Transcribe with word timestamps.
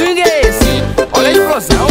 swing 0.00 0.20
é 0.22 0.40
esse? 0.48 0.82
Olha 1.12 1.28
a 1.28 1.32
explosão, 1.32 1.86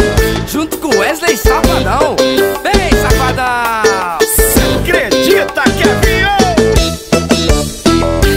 junto 0.48 0.78
com 0.78 0.88
Wesley 0.98 1.36
Safadão. 1.36 2.16
Vem, 2.62 2.90
safadão! 3.00 4.18
Cê 4.20 4.60
acredita 4.80 5.62
que 5.62 5.88
é 5.88 5.94
viu? 6.02 6.28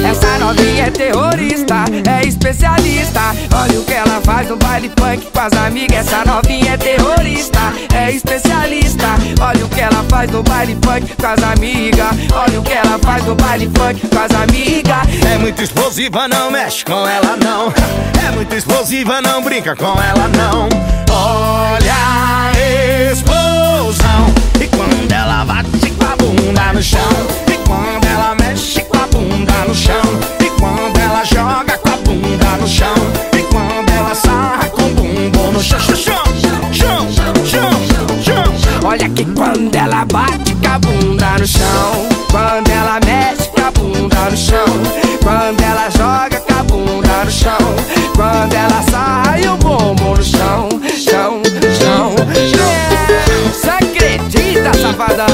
Essa 0.07 0.38
novinha 0.38 0.86
é 0.86 0.91
terrorista, 0.91 1.86
é 2.07 2.28
especialista. 2.28 3.21
Olha 3.55 3.80
o 3.80 3.84
que 3.84 3.94
ela 3.94 4.21
faz 4.21 4.48
no 4.48 4.57
baile 4.57 4.91
funk 5.00 5.28
com 5.34 5.39
as 5.39 5.54
amigas. 5.54 5.98
Essa 6.05 6.24
novinha 6.24 6.74
é 6.74 6.78
terrorista, 6.78 7.74
é 7.96 8.12
especialista. 8.12 9.08
Olha 9.42 9.66
o 9.66 9.70
que 9.70 9.82
ela 9.82 10.05
faz 10.08 10.30
no 10.30 10.44
baile 10.44 10.78
funk 10.84 11.16
com 11.16 11.28
as 11.28 11.42
amigas. 11.42 12.12
Olha 12.32 12.60
o 12.60 12.64
que 12.64 12.74
ela 12.74 12.82
no 13.34 13.36
baile 13.36 13.70
funk 13.75 14.07
com 14.07 14.20
as 14.20 14.31
amigas. 14.31 15.23
É 15.31 15.38
muito 15.38 15.61
explosiva, 15.61 16.27
não 16.27 16.52
mexe 16.52 16.86
com 16.86 17.07
ela 17.07 17.36
não. 17.36 17.73
É 18.25 18.32
muito 18.32 18.54
explosiva, 18.55 19.21
não 19.21 19.41
brinca 19.43 19.75
com 19.75 20.00
ela 20.01 20.29
não. 20.37 20.69
Olha 21.11 21.93
a 21.93 22.51
explosão. 23.11 24.33
E 24.61 24.68
quando 24.68 25.11
ela 25.11 25.43
bate 25.46 25.91
com 25.91 26.05
a 26.05 26.15
bunda 26.15 26.74
no 26.74 26.83
chão. 26.83 27.10
E 27.47 27.57
quando 27.68 28.05
ela 28.05 28.36
mexe 28.36 28.82
com 28.82 28.97
a 28.97 29.07
bunda 29.07 29.54
no 29.68 29.75
chão. 29.75 30.02
E 30.39 30.50
quando 30.60 30.97
ela 31.00 31.24
joga 31.24 31.77
com 31.77 31.89
a 31.89 31.97
bunda 31.97 32.58
no 32.61 32.67
chão. 32.67 32.95
E 33.33 33.41
quando 33.44 33.89
ela 33.89 34.13
sarra 34.13 34.69
com 34.69 34.83
o 34.83 34.89
bumbum 34.89 35.52
no 35.53 35.63
chão. 35.63 35.80
Chão, 35.80 35.95
chão, 35.95 36.72
chão, 36.72 37.11
chão, 37.11 38.23
chão. 38.23 38.53
Olha 38.83 39.09
que 39.09 39.25
quando 39.25 39.73
ela 39.75 40.05
bate 40.05 40.53
com 40.55 40.69
a 40.69 40.77
bunda 40.77 41.39
no 41.39 41.47
chão, 41.47 42.22
quando 42.33 42.67
ela 42.72 43.00
mexe 43.05 43.47
com 43.50 43.61
a 43.61 43.69
bunda 43.69 44.31
no 44.31 44.36
chão, 44.36 44.66
quando 45.22 45.61
ela 45.61 45.88
joga 45.91 46.39
com 46.39 46.53
a 46.59 46.64
bunda 46.64 47.25
no 47.25 47.31
chão, 47.31 47.58
quando 48.16 48.53
ela 48.55 48.81
sai 48.89 49.47
o 49.47 49.55
bumbum 49.58 50.16
no 50.16 50.23
chão, 50.23 50.67
chão, 50.97 51.43
chão. 51.80 52.16
É, 52.33 53.49
Você 53.49 53.69
acredita, 53.69 54.73
safadão? 54.81 55.27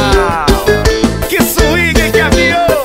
Que 1.29 1.41
swing 1.41 2.11
que 2.11 2.19
aviou 2.19 2.83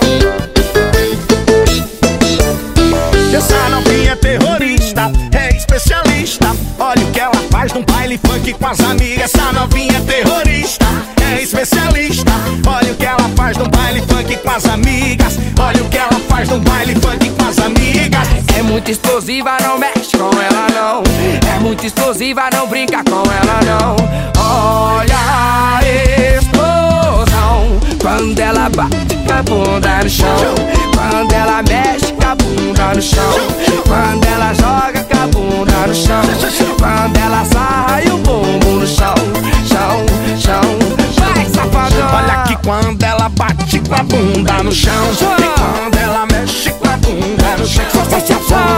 Essa 3.37 3.69
novinha 3.69 4.13
é 4.13 4.17
terrorista, 4.17 5.11
é 5.37 5.57
especialista 5.57 6.55
Olha 6.79 7.05
o 7.05 7.11
que 7.11 7.19
ela 7.19 7.43
faz 7.51 7.73
num 7.73 7.83
baile 7.83 8.21
funk 8.25 8.53
com 8.53 8.67
as 8.69 8.79
amigas 8.79 9.35
Essa 9.35 9.53
novinha 9.53 9.97
é 9.97 10.01
terrorista, 10.01 10.87
é 11.21 11.43
especialista 11.43 12.31
Olha 12.65 12.94
as 14.55 14.65
amigas. 14.67 15.39
Olha 15.59 15.83
o 15.83 15.89
que 15.89 15.99
ela 15.99 16.21
faz 16.29 16.49
num 16.49 16.61
baile 16.61 16.95
funk 16.95 17.29
com 17.31 17.45
as 17.45 17.59
amigas. 17.59 18.29
É 18.57 18.63
muito 18.63 18.91
explosiva, 18.91 19.57
não 19.61 19.79
mexe 19.79 20.17
com 20.17 20.31
ela 20.41 20.67
não. 20.73 21.03
É 21.55 21.59
muito 21.59 21.85
explosiva, 21.85 22.49
não 22.53 22.69
brinca 22.69 23.03
com 23.03 23.23
ela 23.23 23.61
não. 23.65 23.97
Olha 24.41 25.17
a 25.17 25.81
explosão. 26.39 27.81
Quando 28.01 28.39
ela 28.39 28.69
bate 28.69 29.17
com 29.27 29.33
a 29.33 29.43
bunda 29.43 30.05
no 30.05 30.11
chão, 30.11 30.55
quando 30.95 31.33
ela 31.33 31.63
mexe 31.63 32.13
com 32.13 32.27
a 32.27 32.35
bunda 32.37 32.95
no 32.95 33.03
chão, 33.03 33.35
quando 33.89 34.24
bunda 44.25 44.63
no 44.63 44.73
chão. 44.73 44.93
E 45.13 45.61
quando 45.61 45.97
ela 45.97 46.27
mexe 46.27 46.71
com 46.71 46.89
a 46.89 46.97
bunda 46.97 47.57
no 47.59 47.67
chão 47.67 47.85
Quando 47.93 48.13
ela 48.13 48.74